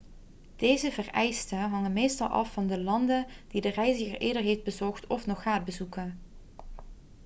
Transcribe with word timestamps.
deze 0.55 0.91
vereisten 0.91 1.59
hangen 1.59 1.93
meestal 1.93 2.27
af 2.27 2.53
van 2.53 2.67
de 2.67 2.79
landen 2.79 3.25
die 3.47 3.61
de 3.61 3.69
reiziger 3.69 4.17
eerder 4.19 4.41
heeft 4.41 4.63
bezocht 4.63 5.07
of 5.07 5.25
nog 5.25 5.41
gaat 5.41 5.65
bezoeken 5.65 6.19